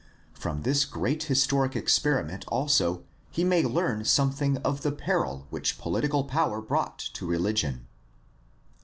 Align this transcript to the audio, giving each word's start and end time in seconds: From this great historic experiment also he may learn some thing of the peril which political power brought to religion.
From 0.33 0.63
this 0.63 0.85
great 0.85 1.25
historic 1.25 1.75
experiment 1.75 2.43
also 2.47 3.03
he 3.29 3.43
may 3.43 3.61
learn 3.61 4.03
some 4.03 4.31
thing 4.31 4.57
of 4.65 4.81
the 4.81 4.91
peril 4.91 5.45
which 5.51 5.77
political 5.77 6.23
power 6.23 6.59
brought 6.59 6.97
to 7.13 7.27
religion. 7.27 7.85